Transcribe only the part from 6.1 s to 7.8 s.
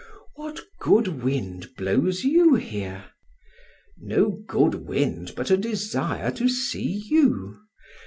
to see you.